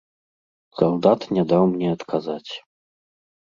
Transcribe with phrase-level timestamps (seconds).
[0.79, 2.51] Салдат не даў мне адказаць.